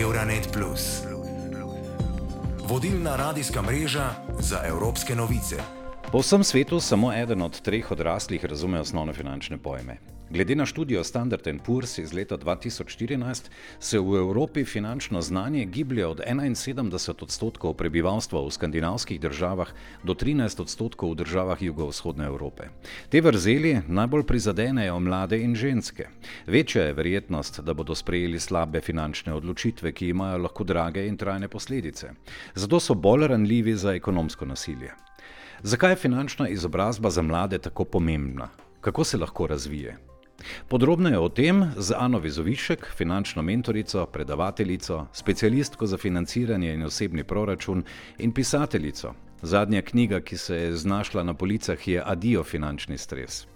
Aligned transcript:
Euronet. 0.00 0.58
Vodilna 2.68 3.16
radijska 3.16 3.62
mreža 3.62 4.10
za 4.38 4.60
evropske 4.66 5.14
novice. 5.14 5.56
Po 6.12 6.18
vsem 6.18 6.44
svetu 6.44 6.80
samo 6.80 7.12
eden 7.12 7.42
od 7.42 7.60
treh 7.60 7.90
odraslih 7.90 8.44
razume 8.44 8.80
osnovne 8.80 9.12
finančne 9.12 9.58
pojme. 9.58 10.15
Glede 10.30 10.54
na 10.54 10.66
študijo 10.66 11.04
Standard 11.04 11.46
Poor's 11.46 12.02
iz 12.02 12.12
leta 12.12 12.38
2014 12.38 13.44
se 13.78 13.98
v 13.98 14.16
Evropi 14.16 14.64
finančno 14.64 15.22
znanje 15.22 15.64
giblje 15.64 16.06
od 16.06 16.20
71 16.20 17.22
odstotkov 17.22 17.74
prebivalstva 17.74 18.42
v 18.42 18.50
skandinavskih 18.50 19.20
državah 19.20 19.70
do 20.02 20.14
13 20.14 20.60
odstotkov 20.60 21.12
v 21.12 21.14
državah 21.14 21.62
jugovzhodne 21.62 22.24
Evrope. 22.26 22.64
Te 23.08 23.20
vrzeli 23.20 23.82
najbolj 23.88 24.26
prizadenejo 24.26 24.98
mlade 25.00 25.38
in 25.38 25.54
ženske. 25.54 26.08
Večja 26.46 26.82
je 26.82 26.92
verjetnost, 26.92 27.60
da 27.60 27.74
bodo 27.74 27.94
sprejeli 27.94 28.40
slabe 28.40 28.80
finančne 28.80 29.34
odločitve, 29.34 29.92
ki 29.92 30.08
imajo 30.08 30.42
lahko 30.42 30.64
drage 30.64 31.06
in 31.06 31.16
trajne 31.16 31.48
posledice. 31.48 32.10
Zato 32.54 32.80
so 32.80 32.94
bolj 32.94 33.26
ranljivi 33.26 33.76
za 33.76 33.94
ekonomsko 33.94 34.44
nasilje. 34.44 34.90
Zakaj 35.62 35.92
je 35.92 35.96
finančna 35.96 36.48
izobrazba 36.48 37.10
za 37.10 37.22
mlade 37.22 37.58
tako 37.58 37.84
pomembna? 37.84 38.48
Kako 38.80 39.04
se 39.04 39.18
lahko 39.18 39.46
razvije? 39.46 39.96
Podrobneje 40.68 41.18
o 41.18 41.28
tem 41.28 41.72
z 41.76 41.94
Ano 41.98 42.18
Vizovišek, 42.18 42.86
finančno 42.96 43.42
mentorico, 43.42 44.06
predavateljico, 44.06 45.06
specialistko 45.12 45.86
za 45.86 45.96
financiranje 45.96 46.74
in 46.74 46.82
osebni 46.82 47.24
proračun 47.24 47.84
in 48.18 48.32
pisateljico. 48.32 49.14
Zadnja 49.42 49.82
knjiga, 49.82 50.20
ki 50.20 50.36
se 50.36 50.56
je 50.56 50.76
znašla 50.76 51.22
na 51.22 51.34
policah, 51.34 51.88
je 51.88 52.02
Adijo 52.04 52.44
finančni 52.44 52.98
stres. 52.98 53.46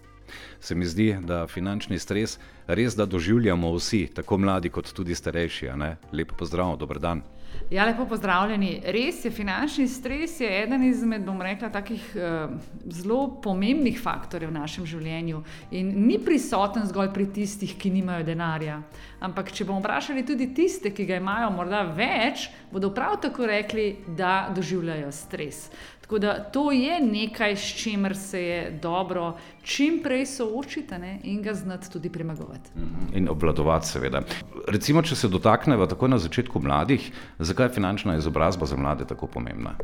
Se 0.60 0.74
mi 0.74 0.86
zdi, 0.86 1.16
da 1.20 1.46
finančni 1.46 1.98
stres 1.98 2.38
res 2.74 2.96
da 2.96 3.06
doživljamo 3.06 3.72
vsi, 3.74 4.06
tako 4.14 4.38
mladi 4.38 4.70
kot 4.70 4.92
tudi 4.92 5.14
starejši. 5.14 5.70
Lepo 6.12 6.34
pozdrav, 6.38 6.76
dober 6.76 6.98
dan. 6.98 7.22
Ja, 7.70 7.84
lepo 7.86 8.04
pozdravljeni. 8.06 8.80
Res 8.94 9.24
je, 9.24 9.30
finančni 9.30 9.88
stres 9.88 10.40
je 10.40 10.48
eden 10.62 10.84
izmed, 10.86 11.24
bom 11.26 11.42
rekla, 11.42 11.68
takih 11.70 12.02
uh, 12.14 12.50
zelo 12.86 13.40
pomembnih 13.42 13.98
faktorjev 14.00 14.50
v 14.50 14.54
našem 14.54 14.86
življenju 14.86 15.42
in 15.74 15.92
ni 16.06 16.18
prisoten 16.22 16.86
zgolj 16.86 17.12
pri 17.14 17.28
tistih, 17.34 17.76
ki 17.78 17.92
nimajo 17.94 18.26
denarja. 18.26 18.80
Ampak, 19.22 19.52
če 19.54 19.66
bomo 19.68 19.82
vprašali 19.82 20.24
tudi 20.26 20.50
tiste, 20.54 20.94
ki 20.94 21.06
ga 21.06 21.18
imajo 21.18 21.50
morda 21.54 21.82
več, 21.94 22.48
bodo 22.72 22.90
prav 22.94 23.20
tako 23.26 23.46
rekli, 23.50 23.92
da 24.18 24.50
doživljajo 24.54 25.10
stres. 25.14 25.68
Tako 26.10 26.18
da 26.18 26.34
to 26.34 26.72
je 26.72 27.00
nekaj, 27.00 27.56
s 27.56 27.74
čimer 27.82 28.16
se 28.16 28.42
je 28.42 28.70
dobro 28.82 29.36
čim 29.62 30.00
prej 30.02 30.26
soočiti 30.26 30.98
ne, 30.98 31.20
in 31.22 31.42
ga 31.42 31.54
znati 31.54 31.92
tudi 31.92 32.10
premagovati. 32.10 32.70
Mhm. 32.76 33.16
In 33.16 33.28
obvladovati, 33.28 33.86
seveda. 33.86 34.22
Recimo, 34.68 35.02
če 35.02 35.16
se 35.16 35.28
dotaknemo 35.28 35.86
tako 35.86 36.08
na 36.08 36.18
začetku 36.18 36.60
mladih, 36.60 37.12
zakaj 37.38 37.66
je 37.66 37.74
finančna 37.78 38.16
izobrazba 38.16 38.66
za 38.66 38.76
mlade 38.76 39.06
tako 39.06 39.26
pomembna? 39.26 39.76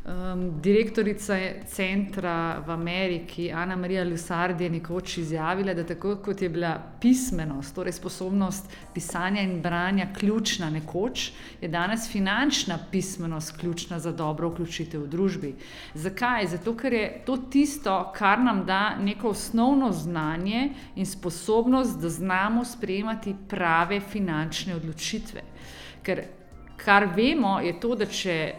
Um, 0.00 0.62
direktorica 0.62 1.36
centra 1.66 2.62
v 2.66 2.70
Ameriki, 2.70 3.52
Ana 3.52 3.76
Marija 3.76 4.04
Lusardi, 4.04 4.64
je 4.64 4.70
nekoč 4.70 5.18
izjavila, 5.18 5.74
da 5.74 5.84
tako 5.84 6.14
kot 6.24 6.42
je 6.42 6.48
bila 6.48 6.70
pismenost, 7.00 7.74
torej 7.74 7.92
sposobnost 7.92 8.72
pisanja 8.94 9.42
in 9.42 9.60
branja 9.60 10.06
ključna 10.18 10.70
nekoč, 10.70 11.32
je 11.60 11.68
danes 11.68 12.08
finančna 12.08 12.78
pismenost 12.90 13.58
ključna 13.60 13.98
za 13.98 14.12
dobro 14.12 14.48
vključitev 14.48 15.02
v 15.02 15.08
družbi. 15.08 15.52
Zakaj? 15.94 16.46
Zato, 16.46 16.74
ker 16.76 16.92
je 16.92 17.22
to 17.26 17.36
tisto, 17.36 18.12
kar 18.16 18.40
nam 18.40 18.64
da 18.66 18.96
neko 18.96 19.28
osnovno 19.28 19.92
znanje 19.92 20.70
in 20.96 21.06
sposobnost, 21.06 22.00
da 22.00 22.08
znamo 22.08 22.64
sprejemati 22.64 23.36
prave 23.48 24.00
finančne 24.00 24.74
odločitve. 24.74 25.42
Ker 26.02 26.24
kar 26.76 27.08
vemo, 27.16 27.60
je 27.60 27.80
to, 27.80 27.94
da 27.94 28.06
če 28.06 28.54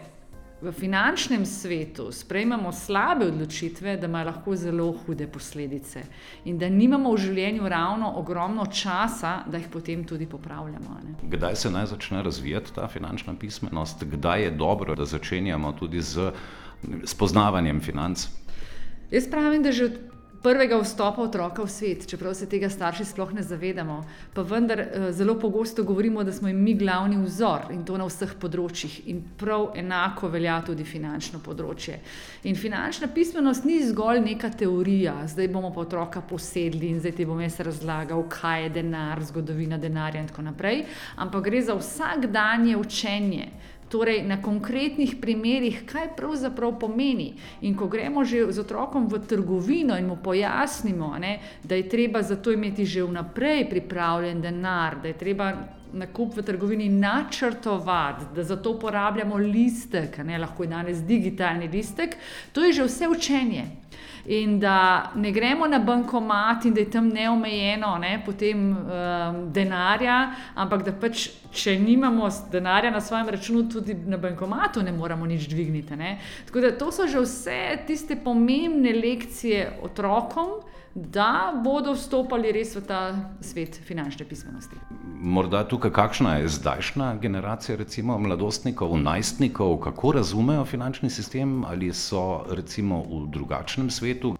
v 0.62 0.72
finančnem 0.72 1.46
svetu 1.46 2.12
sprejmemo 2.12 2.72
slabe 2.72 3.26
odločitve, 3.26 3.96
da 3.96 4.06
imajo 4.06 4.26
lahko 4.26 4.56
zelo 4.56 4.92
hude 5.06 5.26
posledice 5.26 6.04
in 6.44 6.58
da 6.58 6.68
nimamo 6.68 7.10
v 7.12 7.18
življenju 7.18 7.68
ravno 7.68 8.12
ogromno 8.16 8.66
časa, 8.66 9.42
da 9.46 9.58
jih 9.58 9.66
potem 9.72 10.04
tudi 10.04 10.26
popravljamo. 10.26 10.98
Ne? 11.02 11.14
Kdaj 11.30 11.56
se 11.56 11.70
naj 11.70 11.86
začne 11.86 12.22
razvijati 12.22 12.74
ta 12.74 12.86
finančna 12.88 13.34
pismenost, 13.34 14.04
kdaj 14.04 14.42
je 14.42 14.50
dobro, 14.50 14.94
da 14.94 15.04
začenjamo 15.04 15.72
tudi 15.72 16.00
z 16.00 16.30
spoznavanjem 17.04 17.80
financ? 17.80 18.28
Jaz 19.10 19.26
pravim, 19.30 19.62
da 19.62 19.72
že 19.72 19.84
od 19.84 20.11
prvega 20.42 20.78
vstopa 20.82 21.22
otroka 21.22 21.62
v 21.62 21.70
svet, 21.70 22.06
čeprav 22.06 22.34
se 22.34 22.48
tega 22.50 22.68
starši 22.70 23.04
sploh 23.04 23.32
ne 23.32 23.42
zavedamo. 23.42 24.02
Pa 24.34 24.42
vendar 24.42 24.80
eh, 24.80 25.12
zelo 25.12 25.38
pogosto 25.38 25.84
govorimo, 25.84 26.24
da 26.24 26.32
smo 26.32 26.48
jim 26.48 26.62
mi 26.62 26.74
glavni 26.74 27.16
vzor 27.16 27.70
in 27.70 27.84
to 27.84 27.96
na 27.98 28.06
vseh 28.10 28.34
področjih. 28.40 29.00
In 29.12 29.22
prav 29.38 29.70
enako 29.78 30.28
velja 30.28 30.58
tudi 30.66 30.84
finančno 30.84 31.40
področje. 31.44 32.00
In 32.44 32.58
finančna 32.58 33.08
pismenost 33.14 33.64
ni 33.64 33.80
zgolj 33.86 34.22
neka 34.26 34.50
teorija, 34.50 35.14
zdaj 35.30 35.48
bomo 35.48 35.72
pa 35.74 35.86
otroka 35.86 36.20
posedli 36.20 36.90
in 36.90 37.00
zdaj 37.00 37.16
ti 37.16 37.26
bom 37.28 37.40
jaz 37.40 37.60
razlagal, 37.62 38.26
kaj 38.28 38.66
je 38.66 38.72
denar, 38.80 39.22
zgodovina 39.30 39.78
denarja 39.78 40.22
in 40.22 40.30
tako 40.30 40.48
naprej. 40.50 40.86
Ampak 41.16 41.46
gre 41.46 41.62
za 41.62 41.78
vsakdanje 41.78 42.76
učenje 42.76 43.50
torej 43.92 44.22
na 44.24 44.40
konkretnih 44.40 45.18
primerih, 45.20 45.82
kaj 45.84 46.14
pravzaprav 46.16 46.78
pomeni. 46.80 47.34
In 47.68 47.76
ko 47.76 47.90
gremo 47.92 48.24
že 48.24 48.48
z 48.48 48.64
otrokom 48.64 49.04
v 49.12 49.20
trgovino 49.28 49.98
in 50.00 50.08
mu 50.08 50.16
pojasnimo, 50.16 51.12
ne, 51.20 51.60
da 51.60 51.76
je 51.76 51.88
treba 51.92 52.24
za 52.24 52.40
to 52.40 52.56
imeti 52.56 52.88
že 52.88 53.04
vnaprej 53.04 53.68
pripravljen 53.68 54.40
denar, 54.40 54.96
da 55.02 55.12
je 55.12 55.18
treba 55.20 55.52
nakup 55.92 56.36
v 56.36 56.42
trgovini 56.42 56.88
načrtovati, 56.88 58.24
da 58.34 58.44
za 58.44 58.56
to 58.56 58.70
uporabljamo 58.70 59.36
listek, 59.36 60.18
ne, 60.18 60.38
lahko 60.38 60.62
je 60.62 60.68
danes 60.68 61.02
digitalni 61.02 61.68
listek, 61.68 62.16
to 62.52 62.64
je 62.64 62.72
že 62.72 62.84
vse 62.84 63.08
učenje 63.08 63.66
in 64.26 64.60
da 64.60 65.10
ne 65.14 65.32
gremo 65.32 65.66
na 65.66 65.78
bankomat 65.78 66.64
in 66.64 66.74
da 66.74 66.80
je 66.80 66.90
tam 66.90 67.08
neomejeno 67.08 67.98
ne, 67.98 68.22
potem, 68.26 68.70
um, 68.70 69.52
denarja, 69.52 70.30
ampak 70.54 70.84
da 70.86 70.92
pač, 70.92 71.28
če 71.52 71.74
nimamo 71.78 72.28
denarja 72.52 72.90
na 72.90 73.00
svojem 73.00 73.28
računu, 73.34 73.66
tudi 73.70 73.94
na 73.94 74.16
bankomatu 74.16 74.82
ne 74.82 74.92
moramo 74.92 75.26
nič 75.26 75.48
dvigniti. 75.50 75.96
Ne. 75.96 76.18
Tako 76.46 76.60
da 76.60 76.70
to 76.78 76.92
so 76.92 77.06
že 77.06 77.20
vse 77.20 77.58
tiste 77.86 78.16
pomembne 78.16 78.94
lekcije 78.94 79.80
otrokom 79.82 80.62
da 80.94 81.52
bodo 81.64 81.94
vstopali 81.96 82.52
res 82.52 82.76
v 82.76 82.82
ta 82.86 83.00
svet 83.40 83.80
finančne 83.84 84.26
pismenosti. 84.28 84.76
Morda 85.22 85.64
tukaj 85.68 85.90
kakšna 85.90 86.36
je 86.42 86.48
zdajšnja 86.48 87.14
generacija, 87.22 87.76
recimo 87.76 88.18
mladostnikov, 88.18 88.96
najstnikov, 88.98 89.78
kako 89.80 90.12
razumejo 90.12 90.64
finančni 90.64 91.10
sistem 91.10 91.64
ali 91.64 91.92
so 91.92 92.44
recimo 92.50 93.02
v 93.02 93.26
drugačnem 93.32 93.90
svetu? 93.90 94.36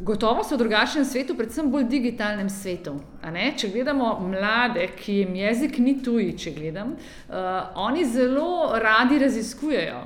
Gotovo 0.00 0.44
so 0.44 0.54
v 0.54 0.58
drugačnem 0.58 1.04
svetu, 1.04 1.34
predvsem 1.34 1.70
bolj 1.72 1.88
digitalnem 1.88 2.50
svetu. 2.50 3.00
Če 3.26 3.72
gledamo 3.74 4.12
mlade, 4.22 4.84
ki 4.94 5.16
jim 5.20 5.34
jezik 5.34 5.80
ni 5.82 5.96
tuji, 5.98 6.36
če 6.38 6.50
gledam, 6.54 6.92
uh, 6.94 7.72
oni 7.82 8.04
zelo 8.06 8.78
radi 8.78 9.18
raziskujejo. 9.18 10.04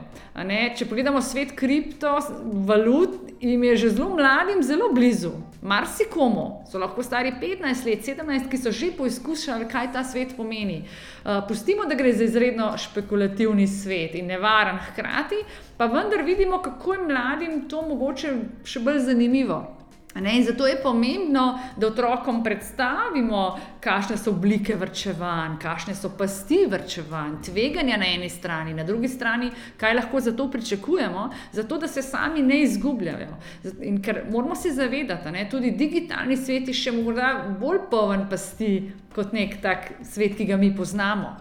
Če 0.76 0.86
pogledamo 0.88 1.20
svet 1.20 1.52
kriptovalut, 1.52 3.18
jim 3.44 3.64
je 3.64 3.74
že 3.76 3.90
zelo 3.98 4.14
mladim 4.16 4.62
zelo 4.64 4.88
blizu. 4.96 5.34
Marsikomu 5.60 6.64
so 6.70 6.80
lahko 6.80 7.04
stari 7.04 7.34
15 7.36 7.84
let, 7.84 8.06
17, 8.08 8.48
ki 8.48 8.56
so 8.56 8.72
že 8.72 8.88
poizkušali, 8.96 9.68
kaj 9.68 9.90
ta 9.92 10.04
svet 10.04 10.32
pomeni. 10.38 10.86
Uh, 11.20 11.42
pustimo, 11.48 11.84
da 11.84 11.98
gre 12.00 12.14
za 12.16 12.24
izredno 12.24 12.70
špekulativni 12.80 13.66
svet 13.68 14.16
in 14.16 14.32
nevaren 14.32 14.80
hkrati, 14.86 15.42
pa 15.76 15.90
vendar 15.92 16.24
vidimo, 16.24 16.62
kako 16.64 16.96
je 16.96 17.04
mladim 17.04 17.60
to 17.68 17.84
mogoče 17.84 18.32
še 18.64 18.80
bolj 18.80 19.04
zanimivo. 19.10 19.60
Ne, 20.14 20.42
zato 20.42 20.66
je 20.66 20.82
pomembno, 20.82 21.58
da 21.76 21.86
otrokom 21.86 22.42
predstavimo, 22.44 23.58
kakšne 23.80 24.16
so 24.18 24.32
oblike 24.34 24.74
vrčevanj, 24.74 25.54
kakšne 25.62 25.94
so 25.94 26.10
pasti 26.18 26.64
vrčevanj, 26.66 27.36
tveganja 27.46 27.96
na 27.96 28.08
eni 28.10 28.28
strani, 28.28 28.74
na 28.74 28.84
drugi 28.84 29.08
strani, 29.08 29.52
kaj 29.78 29.94
lahko 29.94 30.20
za 30.20 30.32
to 30.36 30.50
pričakujemo, 30.50 31.30
zato 31.52 31.78
da 31.78 31.88
se 31.88 32.02
sami 32.02 32.42
ne 32.42 32.62
izgubljajo. 32.62 33.36
In 33.82 34.02
ker 34.02 34.24
moramo 34.30 34.54
se 34.54 34.72
zavedati, 34.74 35.30
da 35.30 35.48
tudi 35.50 35.70
digitalni 35.70 36.36
svet 36.36 36.68
je 36.68 36.74
še 36.74 36.92
morda 36.92 37.56
bolj 37.60 37.86
poln 37.90 38.26
pasti 38.30 38.90
kot 39.14 39.32
nek 39.34 39.56
tak 39.62 39.88
svet, 40.06 40.36
ki 40.38 40.46
ga 40.46 40.56
mi 40.56 40.70
poznamo. 40.76 41.32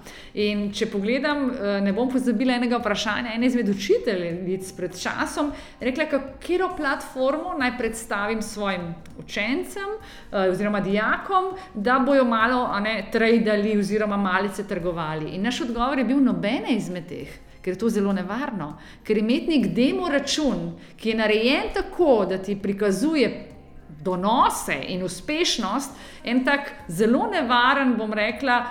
In 0.42 0.70
če 0.74 0.88
pogledam, 0.90 1.50
eh, 1.52 1.82
ne 1.86 1.94
bom 1.94 2.10
pozabila 2.10 2.56
enega 2.58 2.80
vprašanja, 2.82 3.36
ene 3.36 3.46
izmed 3.46 3.70
učiteljic 3.70 4.72
pred 4.78 4.98
časom, 4.98 5.52
rekla, 5.80 6.08
katero 6.10 6.72
platformo 6.78 7.54
naj 7.60 7.78
predstavim 7.78 8.42
svojim 8.42 8.94
učencem 9.20 9.92
eh, 10.00 10.50
oziroma 10.50 10.82
dijakom, 10.82 11.54
da 11.74 12.00
bojo 12.00 12.26
malo 12.26 12.66
tradali 13.12 13.78
oziroma 13.78 14.18
malice 14.18 14.68
trgovali. 14.68 15.36
In 15.36 15.44
naš 15.44 15.62
odgovor 15.62 15.98
je 16.00 16.06
bil 16.06 16.24
nobene 16.24 16.76
izmed 16.76 17.08
teh. 17.08 17.30
Ker 17.62 17.74
je 17.74 17.80
to 17.80 17.90
zelo 17.92 18.14
nevarno, 18.16 18.78
ker 19.04 19.18
imetnik 19.18 19.68
demo 19.76 20.08
račun, 20.10 20.78
ki 20.98 21.10
je 21.10 21.16
narejen 21.16 21.74
tako, 21.74 22.26
da 22.26 22.38
ti 22.38 22.56
prikazuje 22.56 23.50
donose 24.04 24.76
in 24.88 25.04
uspešnost, 25.04 25.92
en 26.24 26.44
tak 26.46 26.72
zelo 26.88 27.28
nevaren, 27.32 27.96
bom 27.98 28.14
rekla, 28.14 28.64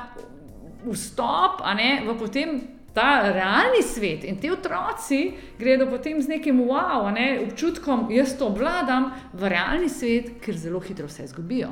vstop 0.89 1.63
ne, 1.77 2.03
v 2.07 2.19
potem. 2.19 2.61
Ta 2.99 3.31
realni 3.31 3.83
svet 3.85 4.25
in 4.27 4.41
ti 4.41 4.49
otroci 4.51 5.29
gredo 5.59 5.87
potem 5.87 6.19
z 6.23 6.33
nekim 6.33 6.59
wow, 6.67 7.13
ne, 7.15 7.45
občutkom, 7.45 8.09
jaz 8.11 8.33
to 8.35 8.49
obvladam, 8.49 9.13
v 9.39 9.53
realni 9.53 9.93
svet, 9.93 10.41
ker 10.43 10.57
zelo 10.59 10.81
hitro 10.83 11.07
vse 11.07 11.29
izgubijo. 11.29 11.69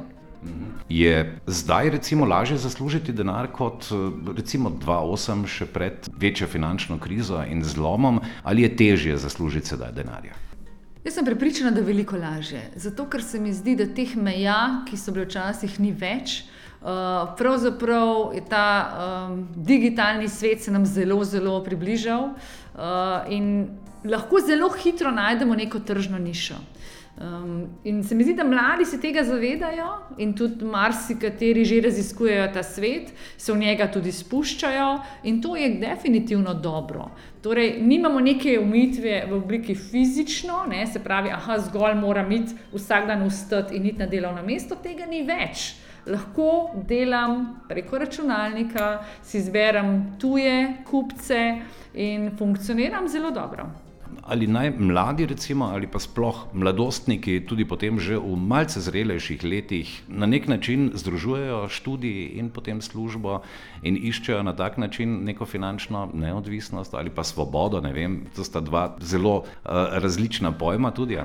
Je 0.89 1.41
zdaj 1.47 1.91
recimo 1.91 2.25
lažje 2.25 2.61
zaslužiti 2.63 3.13
denar 3.13 3.49
kot 3.53 3.89
recimo 4.37 4.71
2008, 4.71 5.47
še 5.51 5.67
pred 5.67 6.09
večjo 6.15 6.47
finančno 6.47 6.99
krizo 7.03 7.43
in 7.43 7.65
zlomom, 7.65 8.21
ali 8.45 8.63
je 8.63 8.77
težje 8.77 9.17
zaslužiti 9.17 9.75
sedaj 9.75 9.93
denarja? 9.93 10.37
Jaz 11.07 11.15
sem 11.15 11.25
prepričana, 11.25 11.71
da 11.71 11.79
je 11.79 11.87
veliko 11.87 12.17
lažje. 12.17 12.61
Zato, 12.77 13.05
ker 13.07 13.23
se 13.23 13.39
mi 13.41 13.53
zdi, 13.55 13.77
da 13.79 13.85
teh 13.87 14.17
meja, 14.19 14.83
ki 14.89 14.97
so 14.99 15.13
bile 15.15 15.29
včasih, 15.29 15.77
ni 15.79 15.93
več. 15.95 16.41
Uh, 16.83 17.31
pravzaprav 17.39 18.35
je 18.35 18.43
ta 18.51 18.67
um, 19.31 19.37
digitalni 19.55 20.27
svet 20.29 20.65
se 20.65 20.75
nam 20.75 20.87
zelo, 20.87 21.23
zelo 21.25 21.61
približal 21.65 22.33
uh, 22.33 23.31
in 23.31 23.69
lahko 24.05 24.43
zelo 24.43 24.69
hitro 24.83 25.11
najdemo 25.15 25.55
neko 25.55 25.79
tržno 25.79 26.19
nišo. 26.19 26.59
Um, 27.21 27.69
in 27.85 28.03
se 28.05 28.15
mi 28.15 28.25
zdi, 28.25 28.35
da 28.35 28.45
mladi 28.45 28.85
se 28.85 29.01
tega 29.01 29.23
zavedajo 29.25 29.87
in 30.19 30.35
tudi 30.37 30.65
marsikateri 30.65 31.65
že 31.65 31.79
raziskujejo 31.81 32.51
ta 32.53 32.63
svet, 32.63 33.13
se 33.37 33.53
v 33.53 33.57
njega 33.57 33.87
tudi 33.89 34.13
spuščajo 34.13 34.89
in 35.25 35.41
to 35.43 35.55
je 35.57 35.71
definitivno 35.81 36.55
dobro. 36.55 37.09
Torej, 37.41 37.79
nimamo 37.81 38.21
neke 38.21 38.59
umitve 38.61 39.23
v 39.31 39.33
obliki 39.33 39.75
fizično, 39.75 40.67
ne, 40.69 40.85
se 40.87 41.01
pravi, 41.01 41.33
aha, 41.33 41.57
zgolj 41.71 41.97
moram 41.97 42.33
iti 42.33 42.53
vsak 42.75 43.09
dan 43.09 43.25
vstati 43.31 43.77
in 43.77 43.87
iti 43.87 43.99
na 43.99 44.07
delovno 44.07 44.45
mesto, 44.45 44.77
tega 44.77 45.09
ni 45.09 45.23
več. 45.25 45.73
Lahko 46.07 46.85
delam 46.85 47.63
preko 47.69 47.99
računalnika, 47.99 48.93
si 49.23 49.41
izberem 49.41 50.19
tuje 50.21 50.85
kupce 50.85 51.43
in 51.95 52.31
funkcioniram 52.37 53.09
zelo 53.09 53.31
dobro 53.31 53.86
ali 54.29 54.47
naj 54.47 54.71
mladi, 54.79 55.27
recimo, 55.27 55.65
ali 55.65 55.87
pa 55.87 55.99
sploh 55.99 56.47
mladostniki, 56.53 57.41
tudi 57.47 57.65
potem 57.65 57.99
že 57.99 58.19
v 58.19 58.37
malce 58.37 58.81
zrelejših 58.81 59.45
letih, 59.45 59.89
na 60.09 60.27
nek 60.27 60.49
način 60.49 60.91
združujejo 60.95 61.69
študij 61.69 62.39
in 62.39 62.51
potem 62.51 62.83
službo 62.83 63.41
in 63.83 63.97
iščejo 63.97 64.43
na 64.43 64.53
tak 64.57 64.79
način 64.79 65.25
neko 65.25 65.47
finančno 65.47 66.11
neodvisnost 66.15 66.95
ali 66.95 67.11
pa 67.11 67.25
svobodo. 67.25 67.81
Vem, 67.81 68.27
to 68.37 68.45
sta 68.45 68.61
dva 68.61 68.97
zelo 69.01 69.37
uh, 69.37 69.47
različna 70.03 70.53
pojma 70.53 70.91
tudi. 70.91 71.17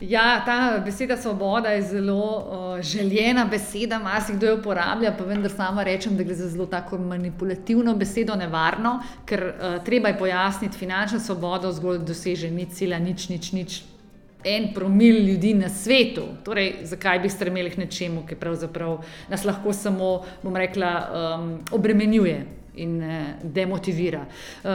Ja, 0.00 0.42
ta 0.46 0.82
beseda 0.84 1.16
svoboda 1.16 1.68
je 1.68 1.82
zelo 1.82 2.38
uh, 2.38 2.80
željena 2.80 3.44
beseda, 3.44 3.98
marsikdo 3.98 4.46
jo 4.46 4.56
uporablja, 4.56 5.12
pa 5.18 5.24
vendar 5.24 5.50
sama 5.52 5.82
rečem, 5.82 6.16
da 6.16 6.22
gre 6.22 6.34
za 6.34 6.48
zelo 6.48 6.66
tako 6.66 6.98
manipulativno 6.98 7.94
besedo, 7.96 8.34
nevarno, 8.34 9.02
ker 9.28 9.44
uh, 9.44 9.84
treba 9.84 10.08
je 10.08 10.18
pojasniti, 10.18 10.78
finančna 10.78 11.20
svoboda 11.20 11.72
zgolj 11.72 11.98
doseže 11.98 12.50
ni 12.50 12.64
cela, 12.66 12.98
nič, 12.98 13.28
nič, 13.28 13.52
nič. 13.52 13.82
En 14.44 14.70
promil 14.74 15.20
ljudi 15.20 15.52
na 15.54 15.68
svetu, 15.68 16.24
torej 16.44 16.78
zakaj 16.88 17.20
bi 17.20 17.28
stremeli 17.28 17.70
k 17.70 17.82
nečemu, 17.84 18.24
ki 18.24 18.40
pravzaprav 18.40 19.02
nas 19.28 19.44
lahko 19.44 19.72
samo, 19.76 20.22
bom 20.42 20.56
rekla, 20.56 20.94
um, 20.96 21.52
obremenjuje 21.76 22.40
in 22.74 22.96
uh, 23.02 23.20
demotivira. 23.42 24.24
Uh, 24.64 24.70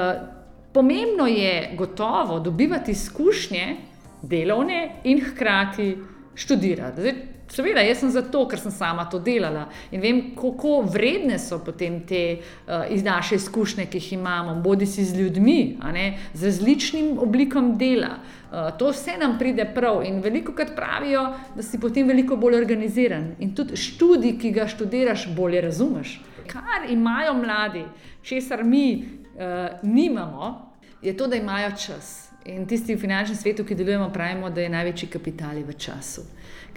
pomembno 0.74 1.26
je 1.28 1.74
gotovo 1.78 2.40
dobivati 2.40 2.92
izkušnje, 2.92 3.95
delovne 4.30 5.02
in 5.04 5.22
hkrati 5.22 5.96
študirati. 6.36 7.02
Zdaj, 7.02 7.16
seveda, 7.52 7.84
jaz 7.86 8.02
sem 8.02 8.12
zato, 8.12 8.44
ker 8.50 8.60
sem 8.60 8.74
sama 8.74 9.06
to 9.10 9.20
delala 9.24 9.68
in 9.94 10.02
vem, 10.02 10.22
kako 10.38 10.82
vredne 10.92 11.38
so 11.40 11.60
potem 11.64 12.02
te 12.08 12.22
uh, 12.40 12.90
naše 13.04 13.40
izkušnje, 13.40 13.86
ki 13.92 14.02
jih 14.02 14.14
imamo, 14.18 14.58
bodi 14.62 14.88
si 14.90 15.06
z 15.06 15.20
ljudmi, 15.20 15.78
ne, 15.94 16.08
z 16.34 16.50
različnim 16.52 17.16
oblikom 17.22 17.76
dela. 17.78 18.18
Uh, 18.50 18.72
to 18.80 18.92
vse 18.92 19.18
nam 19.20 19.38
pride 19.40 19.68
prav 19.76 20.04
in 20.06 20.22
veliko 20.24 20.54
krat 20.54 20.76
pravijo, 20.76 21.28
da 21.56 21.64
si 21.64 21.80
potem 21.80 22.08
veliko 22.08 22.38
bolj 22.38 22.60
organiziran 22.60 23.34
in 23.40 23.56
tudi 23.56 23.78
študij, 23.78 24.38
ki 24.42 24.52
ga 24.56 24.68
študiraš, 24.68 25.30
bolje 25.36 25.62
razumeš. 25.62 26.20
Kar 26.48 26.90
imajo 26.90 27.34
mladi, 27.34 27.86
česar 28.22 28.64
mi 28.64 28.86
uh, 29.02 29.82
nimamo, 29.84 30.72
je 31.02 31.18
to, 31.18 31.28
da 31.28 31.36
imajo 31.36 31.72
čas. 31.78 32.25
In 32.46 32.68
tisti 32.70 32.94
v 32.94 33.02
finančnem 33.02 33.38
svetu, 33.38 33.64
ki 33.66 33.76
delujemo, 33.76 34.12
pravimo, 34.14 34.52
da 34.54 34.62
je 34.62 34.70
največji 34.70 35.10
kapital 35.10 35.58
v 35.66 35.74
času. 35.74 36.22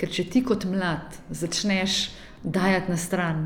Ker 0.01 0.09
če 0.09 0.25
ti 0.33 0.41
kot 0.41 0.65
mlad 0.65 1.19
začneš 1.29 2.09
dajati 2.41 2.89
na 2.89 2.97
stran, 2.97 3.43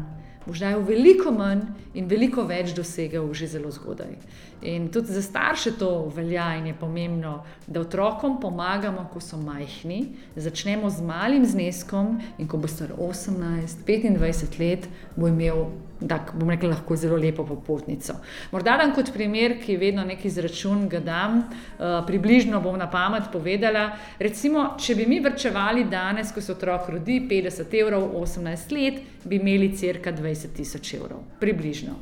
boš 0.46 0.62
dajal 0.62 0.84
veliko 0.86 1.32
manj 1.34 1.64
in 1.98 2.06
veliko 2.06 2.44
več 2.46 2.76
dosegel 2.76 3.26
že 3.34 3.50
zelo 3.56 3.72
zgodaj. 3.74 4.14
In 4.62 4.88
tudi 4.92 5.12
za 5.12 5.22
starše 5.22 5.72
to 5.78 6.12
velja 6.14 6.54
in 6.56 6.66
je 6.66 6.74
pomembno, 6.74 7.44
da 7.66 7.80
otrokom 7.80 8.40
pomagamo, 8.40 9.08
ko 9.12 9.20
so 9.20 9.36
majhni, 9.36 10.06
začnemo 10.36 10.90
z 10.90 11.02
malim 11.02 11.44
zneskom 11.44 12.20
in 12.38 12.48
ko 12.48 12.56
bo 12.62 12.68
star 12.68 12.92
18-25 12.98 14.58
let, 14.58 14.88
bo 15.16 15.28
imel. 15.28 15.66
Tak, 16.02 16.32
bom 16.34 16.50
rekel, 16.50 16.72
lahko 16.72 16.96
zelo 16.98 17.14
lepo 17.16 17.44
popotnico. 17.46 18.16
Morda 18.50 18.74
dam 18.80 18.90
kot 18.90 19.12
primer, 19.14 19.52
ki 19.62 19.76
vedno 19.78 20.02
neki 20.02 20.26
izračun 20.26 20.88
ga 20.90 20.98
dam, 20.98 21.36
uh, 21.44 22.00
približno 22.06 22.58
bom 22.60 22.74
na 22.78 22.88
pamet 22.90 23.28
povedala. 23.30 23.84
Recimo, 24.18 24.72
če 24.82 24.96
bi 24.98 25.06
mi 25.06 25.20
vrčevali 25.22 25.84
danes, 25.84 26.34
ko 26.34 26.42
se 26.42 26.56
otrok 26.56 26.90
rodi, 26.90 27.20
50 27.30 27.78
evrov, 27.78 28.08
18 28.18 28.74
let, 28.74 28.98
bi 29.22 29.38
imeli 29.38 29.70
crka 29.78 30.10
20 30.10 30.58
tisoč 30.58 30.94
evrov, 30.98 31.22
približno. 31.38 31.94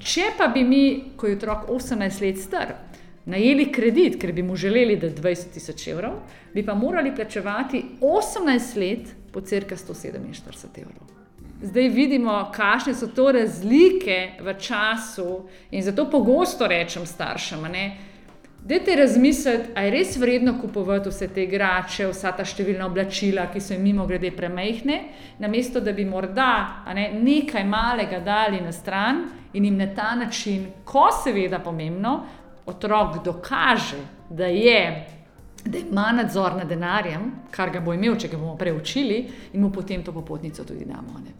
Če 0.00 0.30
pa 0.38 0.46
bi 0.48 0.62
mi, 0.64 0.84
ko 1.16 1.28
je 1.28 1.36
otrok 1.36 1.66
18 1.68 1.99
let 2.00 2.38
star, 2.38 2.74
najeli 3.24 3.72
kredit, 3.72 4.20
ker 4.20 4.32
bi 4.32 4.42
mu 4.42 4.56
želeli 4.56 4.96
dati 4.96 5.20
20 5.20 5.52
tisoč 5.54 5.86
evrov, 5.88 6.20
bi 6.54 6.64
pa 6.66 6.74
morali 6.74 7.14
plačevati 7.14 7.84
18 8.00 8.76
let 8.80 9.14
po 9.32 9.40
crka 9.40 9.76
147 9.76 10.82
evrov. 10.82 11.06
Zdaj 11.62 11.88
vidimo, 11.88 12.50
kakšne 12.54 12.94
so 12.94 13.06
to 13.06 13.32
razlike 13.32 14.40
v 14.40 14.54
času, 14.58 15.42
in 15.70 15.82
zato 15.82 16.06
pogosto 16.10 16.66
rečem 16.66 17.06
staršem, 17.06 17.62
ne, 17.68 17.96
Dajte 18.64 18.96
razmisliti, 18.96 19.70
ali 19.74 19.86
je 19.86 19.90
res 19.90 20.16
vredno 20.16 20.54
kupovati 20.60 21.08
vse 21.08 21.28
te 21.28 21.44
igrače, 21.46 22.10
vsa 22.10 22.32
ta 22.36 22.44
številna 22.44 22.84
oblačila, 22.86 23.46
ki 23.48 23.60
so 23.60 23.72
jim 23.72 23.86
mimo 23.88 24.04
grede 24.06 24.30
premehne, 24.36 24.98
namesto 25.40 25.80
da 25.80 25.94
bi 25.96 26.04
morda 26.04 26.84
ne, 26.94 27.06
nekaj 27.16 27.64
malega 27.64 28.18
dali 28.20 28.60
na 28.60 28.72
stran 28.72 29.22
in 29.56 29.64
jim 29.64 29.78
na 29.80 29.86
ta 29.96 30.12
način, 30.14 30.66
ko 30.84 31.08
seveda 31.22 31.62
pomembno, 31.64 32.12
otrok 32.68 33.22
dokaže, 33.24 34.02
da 34.28 34.50
je. 34.52 35.06
Da 35.64 35.78
ima 35.78 36.12
nadzor 36.16 36.54
nad 36.56 36.68
denarjem, 36.68 37.26
kar 37.52 37.70
ga 37.70 37.80
bo 37.84 37.92
imel, 37.92 38.14
če 38.16 38.28
ga 38.32 38.38
bomo 38.40 38.56
preučili, 38.56 39.22
in 39.52 39.60
mu 39.60 39.68
potem 39.72 40.04
to 40.04 40.12
popotnico 40.12 40.64
tudi 40.64 40.86
damo. 40.88 41.20
Ne. 41.20 41.32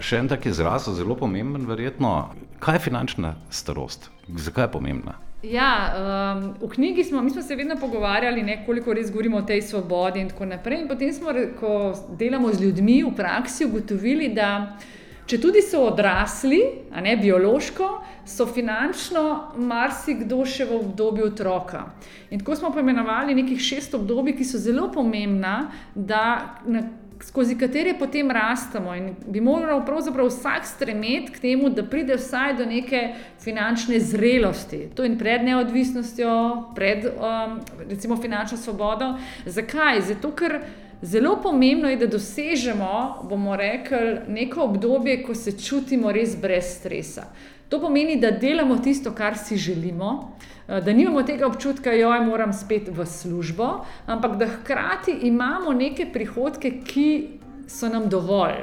Še 0.00 0.18
en 0.20 0.28
tak 0.28 0.48
izraz, 0.48 0.88
zelo 0.96 1.16
pomemben, 1.16 1.64
verjetno. 1.68 2.32
Kaj 2.60 2.80
je 2.80 2.84
finančna 2.88 3.34
starost? 3.50 4.10
Zakaj 4.28 4.66
je 4.66 4.72
pomembna? 4.72 5.16
Ja, 5.42 5.94
um, 6.38 6.54
v 6.60 6.68
knjigi 6.70 7.04
smo, 7.04 7.30
smo 7.30 7.42
se 7.42 7.56
vedno 7.56 7.74
pogovarjali, 7.76 8.42
ne, 8.42 8.62
koliko 8.66 8.94
res 8.94 9.10
govorimo 9.10 9.38
o 9.38 9.42
tej 9.42 9.62
svobodi 9.62 10.20
in 10.20 10.28
tako 10.30 10.46
naprej. 10.46 10.80
In 10.80 10.88
potem 10.88 11.12
smo, 11.12 11.34
ko 11.60 11.94
delamo 12.18 12.52
z 12.52 12.62
ljudmi 12.62 13.02
v 13.02 13.10
praksi, 13.16 13.66
ugotovili, 13.66 14.28
da 14.28 14.78
če 15.26 15.40
tudi 15.42 15.62
so 15.66 15.82
odrasli, 15.88 16.60
a 16.94 17.02
ne 17.02 17.16
biološko, 17.18 17.88
so 18.22 18.46
finančno 18.46 19.24
marsikdo 19.58 20.44
še 20.46 20.68
v 20.70 20.78
obdobju 20.78 21.26
otroka. 21.32 21.88
In 22.30 22.38
tako 22.38 22.56
smo 22.56 22.70
poimenovali 22.70 23.34
nekih 23.34 23.58
šest 23.58 23.98
obdobij, 23.98 24.36
ki 24.38 24.46
so 24.46 24.62
zelo 24.62 24.92
pomembna, 24.94 25.72
da 25.94 26.22
na 26.70 26.86
skozi 27.22 27.58
katere 27.58 27.94
potem 27.98 28.30
rastemo. 28.30 28.94
In 28.94 29.14
bi 29.26 29.40
moral 29.40 29.84
pravzaprav 29.86 30.26
vsak 30.26 30.66
stremeti 30.66 31.32
k 31.32 31.40
temu, 31.40 31.70
da 31.70 31.84
pride 31.86 32.16
vsaj 32.16 32.56
do 32.58 32.66
neke 32.66 33.14
finančne 33.40 34.00
zrelosti. 34.00 34.88
To 34.94 35.04
je 35.04 35.18
pred 35.18 35.44
neodvisnostjo, 35.44 36.32
pred 36.74 37.06
um, 37.06 37.60
recimo 37.88 38.16
finančno 38.16 38.58
svobodo. 38.58 39.14
Zakaj? 39.46 40.00
Zato, 40.00 40.32
ker 40.36 40.60
zelo 41.02 41.36
pomembno 41.42 41.90
je, 41.90 41.96
da 41.96 42.06
dosežemo, 42.06 43.26
bomo 43.30 43.56
rekli, 43.56 44.18
neko 44.28 44.62
obdobje, 44.62 45.22
ko 45.22 45.34
se 45.34 45.58
čutimo 45.58 46.12
res 46.12 46.36
brez 46.36 46.76
stresa. 46.78 47.26
To 47.72 47.80
pomeni, 47.80 48.18
da 48.20 48.30
delamo 48.30 48.76
tisto, 48.78 49.14
kar 49.14 49.38
si 49.38 49.56
želimo, 49.56 50.36
eh, 50.68 50.80
da 50.80 50.92
nimamo 50.92 51.22
tega 51.22 51.46
občutka, 51.46 51.90
da 51.90 51.96
jo 51.96 52.24
moram 52.24 52.52
spet 52.52 52.88
v 52.88 53.06
službo, 53.06 53.84
ampak 54.06 54.36
da 54.36 54.46
hkrati 54.46 55.12
imamo 55.22 55.72
neke 55.72 56.06
prihodke, 56.12 56.72
ki 56.84 57.28
so 57.68 57.88
nam 57.88 58.08
dovolj. 58.08 58.60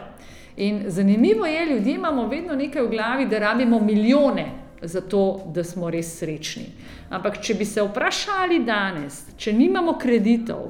In 0.57 0.83
zanimivo 0.87 1.45
je, 1.45 1.65
ljudje 1.65 1.95
imamo 1.95 2.27
vedno 2.27 2.55
nekaj 2.55 2.81
v 2.81 2.89
glavi, 2.89 3.25
da 3.25 3.39
rabimo 3.39 3.79
milijone 3.79 4.45
za 4.81 5.01
to, 5.01 5.41
da 5.53 5.63
smo 5.63 5.89
res 5.89 6.19
srečni. 6.19 6.69
Ampak, 7.09 7.41
če 7.41 7.53
bi 7.53 7.65
se 7.65 7.81
vprašali 7.81 8.59
danes, 8.59 9.23
če 9.37 9.53
nimamo 9.53 9.97
kreditov, 9.97 10.69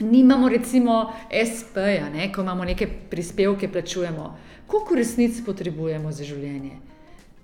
nimamo 0.00 0.48
recimo 0.48 1.12
SP-ja, 1.30 2.10
ko 2.34 2.42
imamo 2.42 2.64
neke 2.64 2.90
prispevke, 3.10 3.68
plačujemo, 3.68 4.36
koliko 4.66 4.94
resnic 4.94 5.44
potrebujemo 5.46 6.12
za 6.12 6.24
življenje? 6.24 6.89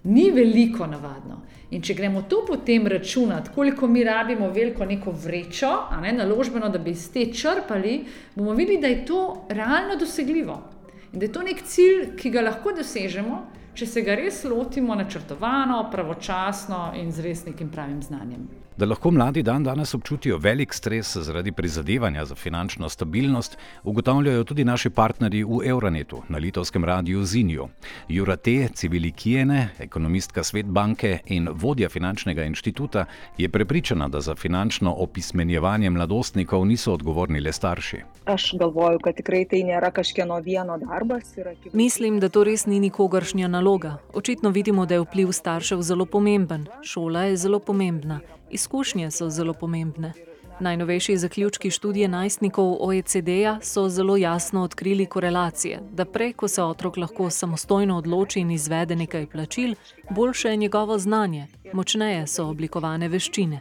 Ni 0.06 0.30
veliko 0.30 0.86
navadno. 0.86 1.42
In 1.70 1.82
če 1.82 1.96
gremo 1.98 2.22
to 2.30 2.44
potem 2.46 2.86
računati, 2.86 3.50
koliko 3.54 3.86
mi 3.86 4.04
rabimo 4.04 4.50
veliko 4.54 4.84
neko 4.84 5.10
vrečo, 5.10 5.70
a 5.90 6.00
ne 6.00 6.12
naložbeno, 6.12 6.68
da 6.68 6.78
bi 6.78 6.94
iz 6.94 7.08
te 7.12 7.26
črpali, 7.32 8.04
bomo 8.34 8.54
videli, 8.54 8.80
da 8.80 8.92
je 8.92 9.04
to 9.06 9.46
realno 9.48 9.96
dosegljivo. 9.98 10.60
In 11.12 11.18
da 11.18 11.26
je 11.26 11.32
to 11.32 11.42
nek 11.42 11.62
cilj, 11.62 12.12
ki 12.16 12.30
ga 12.30 12.44
lahko 12.46 12.74
dosežemo, 12.76 13.40
če 13.74 13.86
se 13.86 14.02
ga 14.06 14.14
res 14.14 14.44
lotimo 14.44 14.94
načrtovano, 14.94 15.82
pravočasno 15.90 16.92
in 17.00 17.10
z 17.12 17.26
res 17.26 17.44
nekim 17.46 17.68
pravim 17.72 18.02
znanjem. 18.02 18.46
Da 18.78 18.86
lahko 18.86 19.10
mladi 19.10 19.42
dan 19.42 19.64
danes 19.64 19.94
občutijo 19.94 20.38
velik 20.38 20.74
stres 20.74 21.16
zaradi 21.16 21.52
prizadevanja 21.52 22.24
za 22.24 22.34
finančno 22.34 22.88
stabilnost, 22.88 23.58
ugotavljajo 23.84 24.44
tudi 24.44 24.64
naši 24.64 24.90
partnerji 24.90 25.44
v 25.44 25.60
Euronetu 25.64 26.22
na 26.28 26.38
litovskem 26.38 26.84
radiju 26.84 27.24
Zinju. 27.24 27.68
Jurate 28.08 28.68
Civilikijene, 28.74 29.68
ekonomistka 29.78 30.44
Svetbanke 30.44 31.18
in 31.26 31.48
vodja 31.52 31.88
finančnega 31.88 32.44
inštituta, 32.44 33.04
je 33.38 33.48
prepričana, 33.48 34.08
da 34.08 34.20
za 34.20 34.34
finančno 34.34 34.92
opismenjevanje 34.92 35.90
mladostnikov 35.90 36.66
niso 36.66 36.92
odgovorni 36.92 37.40
le 37.40 37.52
starši. 37.52 38.02
Mislim, 41.72 42.20
da 42.20 42.28
to 42.28 42.44
res 42.44 42.66
ni 42.66 42.80
nikogaršnja 42.80 43.48
naloga. 43.48 43.96
Očitno 44.14 44.50
vidimo, 44.50 44.86
da 44.86 44.94
je 44.94 45.00
vpliv 45.00 45.32
staršev 45.32 45.82
zelo 45.82 46.04
pomemben. 46.06 46.66
Šola 46.82 47.22
je 47.22 47.36
zelo 47.36 47.58
pomembna. 47.58 48.20
Izkušnje 48.56 49.10
so 49.10 49.28
zelo 49.30 49.52
pomembne. 49.52 50.12
Najnovejši 50.60 51.16
zaključki 51.16 51.70
študije 51.70 52.08
najstnikov 52.08 52.76
OECD-ja 52.80 53.58
so 53.62 53.88
zelo 53.88 54.16
jasno 54.16 54.62
odkrili 54.62 55.06
korelacije, 55.06 55.80
da 55.92 56.04
prej, 56.04 56.32
ko 56.32 56.48
se 56.48 56.62
otrok 56.62 56.96
lahko 56.96 57.30
samostojno 57.30 57.98
odloči 57.98 58.40
in 58.40 58.50
izvede 58.50 58.96
nekaj 58.96 59.26
plačil, 59.26 59.74
boljše 60.10 60.48
je 60.48 60.56
njegovo 60.56 60.98
znanje, 60.98 61.46
močneje 61.72 62.26
so 62.26 62.46
oblikovane 62.48 63.08
veščine. 63.08 63.60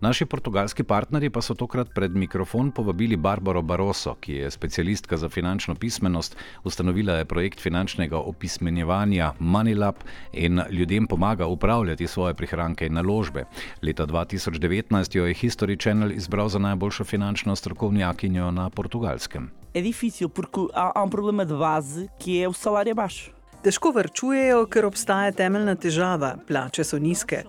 Naši 0.00 0.26
portugalski 0.26 0.84
partnerji 0.84 1.30
pa 1.30 1.42
so 1.42 1.54
tokrat 1.54 1.88
pred 1.94 2.14
mikrofon 2.16 2.70
povabili 2.70 3.16
Barbaro 3.16 3.62
Baroso, 3.62 4.14
ki 4.14 4.32
je 4.32 4.50
specialistka 4.50 5.16
za 5.16 5.28
finančno 5.28 5.74
pismenost, 5.74 6.36
ustanovila 6.64 7.12
je 7.12 7.24
projekt 7.24 7.60
finančnega 7.60 8.18
opismenjevanja 8.18 9.32
MoneyLab 9.40 9.94
in 10.32 10.60
ljudem 10.70 11.06
pomaga 11.06 11.46
upravljati 11.46 12.06
svoje 12.06 12.34
prihranke 12.34 12.67
in 12.80 12.92
naložbe. 12.92 13.44
Leta 13.82 14.06
2019 14.06 15.16
jo 15.16 15.26
je 15.26 15.34
History 15.34 15.76
Channel 15.82 16.12
izbral 16.12 16.48
za 16.48 16.58
najboljšo 16.58 17.04
finančno 17.04 17.56
strokovnjakinjo 17.56 18.50
na 18.50 18.70
portugalskem. 18.70 19.50
Je 19.74 19.82
difícil, 19.82 20.28
porque 20.28 20.60
há, 20.74 20.92
há 20.94 21.04
um 21.04 21.10
problema 21.10 21.44
de 21.44 21.54
base 21.54 22.08
que 22.18 22.42
é 22.42 22.48
o 22.48 22.52
salário 22.52 22.94
baixo. 22.94 23.30
Težko 23.62 23.90
vrčujejo, 23.90 24.66
ker 24.66 24.86
obstaja 24.86 25.32
temeljna 25.32 25.74
težava: 25.74 26.36
plače 26.46 26.84
so 26.84 26.98
nizke. 26.98 27.44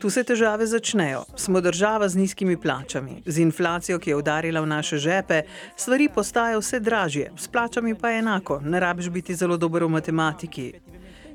Tu 0.00 0.10
se 0.10 0.24
težave 0.24 0.66
začnejo. 0.66 1.24
Smo 1.36 1.60
država 1.60 2.08
z 2.08 2.16
nizkimi 2.16 2.56
plačami. 2.60 3.22
Z 3.26 3.38
inflacijo, 3.38 3.98
ki 3.98 4.10
je 4.10 4.16
udarila 4.16 4.60
v 4.60 4.66
naše 4.66 4.98
žepe, 4.98 5.42
stvari 5.76 6.08
postajajo 6.14 6.60
vse 6.60 6.80
dražje, 6.80 7.30
s 7.36 7.48
plačami 7.48 7.94
pa 7.94 8.10
je 8.10 8.18
enako, 8.18 8.60
ne 8.60 8.80
rabiš 8.80 9.08
biti 9.08 9.34
zelo 9.34 9.56
dober 9.56 9.84
v 9.84 9.88
matematiki. 9.88 10.72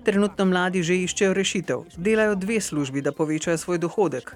Trenutno 0.04 0.46
mladi 0.46 0.84
že 0.84 0.96
iščejo 1.04 1.34
rešitev, 1.34 1.84
delajo 1.98 2.36
dve 2.36 2.62
službi, 2.62 3.02
da 3.02 3.12
povečajo 3.12 3.58
svoj 3.58 3.78
dohodek. 3.78 4.36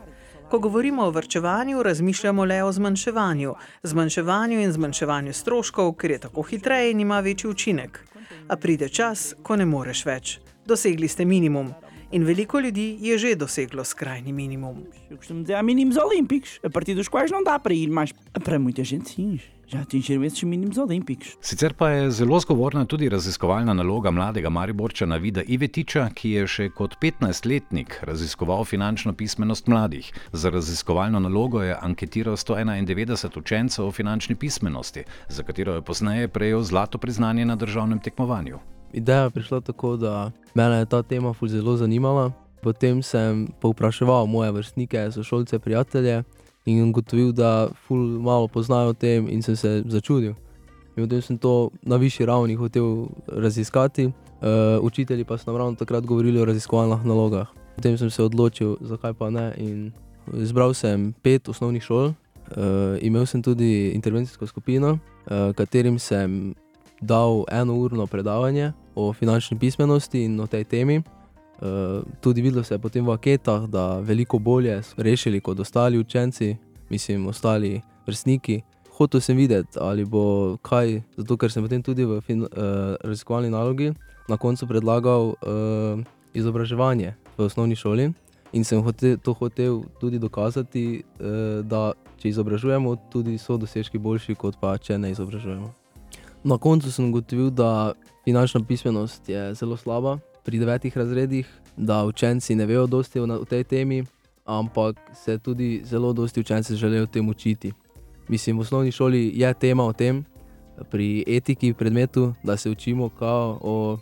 Ko 0.50 0.60
govorimo 0.60 1.06
o 1.06 1.12
vrčevanju, 1.12 1.84
razmišljamo 1.84 2.46
le 2.46 2.64
o 2.64 2.72
zmanjševanju, 2.72 3.54
zmanjševanju 3.84 4.60
in 4.62 4.72
zmanjševanju 4.72 5.34
stroškov, 5.34 5.94
ker 5.94 6.12
je 6.12 6.20
tako 6.28 6.42
hitreje 6.42 6.92
in 6.92 7.00
ima 7.00 7.20
večji 7.20 7.50
učinek. 7.50 8.00
A 8.48 8.56
pride 8.56 8.90
čas, 8.90 9.34
ko 9.44 9.56
ne 9.56 9.66
moreš 9.66 10.06
več. 10.06 10.40
Dosegli 10.66 11.08
ste 11.08 11.26
minimum. 11.26 11.74
In 12.14 12.24
veliko 12.24 12.60
ljudi 12.60 12.98
je 13.02 13.18
že 13.18 13.36
doseglo 13.36 13.84
skrajni 13.84 14.34
minimum. 14.34 14.84
Eu 15.10 15.18
costumo 15.18 15.42
dizer 15.42 15.56
há 15.56 15.64
mínimos 15.64 15.98
olímpicos, 15.98 16.60
a 16.64 16.70
partir 16.70 16.96
dos 16.96 17.10
quais 17.10 17.32
não 17.32 17.44
dá 17.44 17.58
para 17.60 17.74
ir 17.74 17.90
mais. 17.90 18.14
Para 18.44 18.60
muita 18.60 18.84
gente, 18.84 19.10
sim, 19.10 19.40
já 19.68 19.82
atingiram 19.82 20.24
esses 20.24 20.44
mínimos 20.44 20.78
olímpicos. 20.78 21.38
Sicer 21.42 21.74
pa 21.74 21.90
je 21.90 22.12
zelo 22.12 22.40
zgovorna 22.40 22.86
tudi 22.86 23.10
raziskovalna 23.10 23.74
naloga 23.74 24.12
mladega 24.12 24.50
Mariborčana 24.50 25.18
Vida 25.18 25.42
Ivetiča, 25.48 26.10
ki 26.14 26.30
je 26.30 26.48
še 26.48 26.70
kot 26.70 27.00
15-letnik 27.02 27.98
raziskoval 28.06 28.64
finančno 28.64 29.14
pismenost 29.14 29.68
mladih. 29.68 30.14
Za 30.32 30.50
raziskovalno 30.50 31.20
nalogo 31.20 31.64
je 31.64 31.74
anketiral 31.82 32.38
191 32.38 33.38
učencev 33.38 33.88
o 33.88 33.92
finančni 33.92 34.36
pismenosti, 34.36 35.04
za 35.30 35.44
katero 35.44 35.74
je 35.74 35.82
pozneje 35.82 36.28
prejel 36.28 36.62
zlato 36.62 36.98
priznanje 36.98 37.46
na 37.46 37.56
državnem 37.56 38.00
tekmovanju. 38.00 38.60
Ideja 38.94 39.30
prišla 39.30 39.62
tako, 39.62 39.98
da 39.98 40.32
me 40.56 40.64
je 40.64 40.86
ta 40.86 41.04
tema 41.04 41.34
zelo 41.48 41.78
zanimala. 41.78 42.32
Potem 42.62 43.04
sem 43.04 43.48
povpraševal 43.60 44.26
moje 44.26 44.52
vrstnike, 44.52 45.12
sošolce, 45.12 45.60
prijatelje 45.60 46.24
in 46.66 46.90
ugotovil, 46.90 47.32
da 47.32 47.68
ful 47.88 47.98
malo 47.98 48.48
poznajo 48.48 48.90
o 48.90 48.94
tem 48.94 49.28
in 49.30 49.42
sem 49.42 49.56
se 49.56 49.84
začudil. 49.86 50.34
In 50.96 51.04
potem 51.04 51.22
sem 51.22 51.38
to 51.38 51.70
na 51.82 51.96
višji 51.96 52.26
ravni 52.26 52.56
hotel 52.56 53.08
raziskati, 53.28 54.06
uh, 54.06 54.14
učitelji 54.82 55.24
pa 55.24 55.38
so 55.38 55.52
nam 55.52 55.58
ravno 55.58 55.76
takrat 55.76 56.06
govorili 56.06 56.40
o 56.40 56.46
raziskovalnih 56.46 57.06
nalogah. 57.06 57.48
Potem 57.76 57.98
sem 57.98 58.10
se 58.10 58.24
odločil, 58.24 58.78
zakaj 58.82 59.14
pa 59.14 59.30
ne. 59.30 59.54
Izbral 60.34 60.74
sem 60.74 61.14
pet 61.22 61.50
osnovnih 61.50 61.84
šol, 61.84 62.06
uh, 62.06 62.14
imel 63.02 63.26
sem 63.26 63.42
tudi 63.42 63.90
intervencijsko 63.90 64.48
skupino, 64.48 65.00
uh, 65.26 65.52
katerim 65.56 66.00
sem 66.00 66.56
dal 67.02 67.44
eno 67.52 67.76
urno 67.76 68.08
predavanje 68.08 68.72
o 68.96 69.14
finančni 69.14 69.60
pismenosti 69.60 70.24
in 70.24 70.40
o 70.40 70.48
tej 70.48 70.64
temi. 70.64 70.98
Uh, 70.98 72.04
tudi 72.22 72.42
videlo 72.42 72.64
se 72.64 72.74
je 72.74 72.80
potem 72.80 73.06
v 73.06 73.12
anketah, 73.12 73.68
da 73.68 74.00
veliko 74.00 74.40
bolje 74.40 74.82
so 74.84 74.96
rešili 74.98 75.40
kot 75.42 75.60
ostali 75.60 76.00
učenci, 76.00 76.58
mislim, 76.90 77.28
ostali 77.28 77.82
vrstniki. 78.08 78.62
Hotel 78.98 79.22
sem 79.22 79.38
videti, 79.38 79.80
ali 79.82 80.06
bo 80.06 80.58
kaj, 80.62 81.02
zato 81.18 81.38
ker 81.38 81.52
sem 81.52 81.64
potem 81.64 81.82
tudi 81.84 82.06
v 82.06 82.22
fin, 82.22 82.44
uh, 82.44 82.50
raziskovalni 83.02 83.50
nalogi 83.50 83.94
na 84.30 84.38
koncu 84.38 84.68
predlagal 84.68 85.34
uh, 85.34 86.04
izobraževanje 86.34 87.16
v 87.38 87.46
osnovni 87.46 87.76
šoli 87.76 88.12
in 88.54 88.64
sem 88.64 88.82
hote, 88.84 89.18
to 89.18 89.34
hotel 89.34 89.82
tudi 90.00 90.20
dokazati, 90.20 91.04
da 91.66 91.94
če 92.22 92.30
izobražujemo, 92.30 92.96
tudi 93.10 93.38
so 93.42 93.58
dosežki 93.58 93.98
boljši, 93.98 94.38
kot 94.38 94.60
pa 94.62 94.78
če 94.78 95.00
ne 95.02 95.10
izobražujemo. 95.12 95.83
Na 96.44 96.58
koncu 96.58 96.92
sem 96.92 97.10
ugotovil, 97.10 97.50
da 97.50 97.94
finančna 98.24 98.62
pismenost 98.68 99.30
je 99.30 99.54
zelo 99.54 99.78
slaba 99.78 100.18
pri 100.44 100.60
devetih 100.60 100.98
razredih, 100.98 101.48
da 101.78 102.06
učenci 102.06 102.56
ne 102.56 102.66
vejo 102.66 102.88
dosti 102.88 103.20
o, 103.20 103.46
tej 103.46 103.64
temi, 103.64 104.04
ampak 104.46 105.00
se 105.16 105.38
tudi 105.38 105.82
zelo 105.86 106.14
dosti 106.14 106.40
učenci 106.40 106.76
želijo 106.76 107.06
tem 107.06 107.30
učiti. 107.30 107.72
Mislim, 108.28 108.58
v 108.58 108.62
osnovni 108.62 108.92
šoli 108.92 109.32
je 109.36 109.54
tema 109.54 109.84
o 109.84 109.94
tem, 109.94 110.26
pri 110.90 111.24
etiki 111.28 111.74
predmetu, 111.74 112.34
da 112.44 112.58
se 112.58 112.70
učimo 112.70 113.10
o 113.62 113.98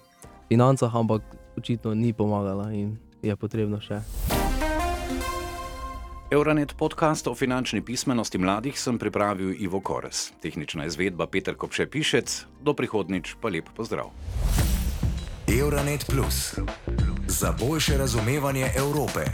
financah, 0.48 0.96
ampak 0.96 1.22
očitno 1.58 1.94
ni 1.94 2.14
pomagala 2.14 2.72
in 2.74 2.98
je 3.22 3.36
potrebno 3.36 3.80
še. 3.82 4.02
Euronet 6.32 6.74
podcast 6.78 7.28
o 7.28 7.36
finančni 7.36 7.82
pismenosti 7.82 8.38
mladih 8.38 8.80
sem 8.80 8.96
pripravil 9.00 9.52
Ivo 9.60 9.82
Kores. 9.84 10.32
Tehnična 10.42 10.86
izvedba 10.86 11.28
Peter 11.28 11.56
Kopše 11.56 11.86
Pišec, 11.92 12.46
do 12.64 12.74
prihodnič 12.74 13.36
pa 13.42 13.50
lep 13.52 13.68
pozdrav. 13.76 14.16
Euronet 15.60 16.06
Plus 16.08 16.56
za 17.28 17.52
boljše 17.60 17.98
razumevanje 17.98 18.72
Evrope. 18.78 19.26